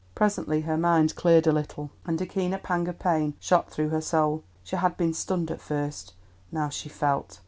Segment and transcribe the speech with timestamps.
[0.15, 4.01] Presently her mind cleared a little, and a keener pang of pain shot through her
[4.01, 4.43] soul.
[4.63, 6.13] She had been stunned at first,
[6.51, 7.39] now she felt.